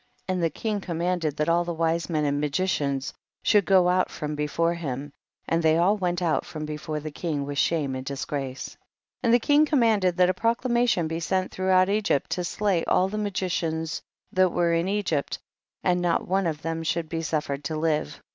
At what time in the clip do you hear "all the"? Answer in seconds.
12.85-13.19